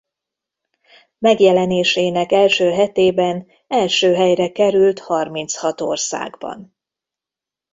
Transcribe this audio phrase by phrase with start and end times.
[1.17, 6.75] Megjelenésének első hetében első helyre került harminchat országban.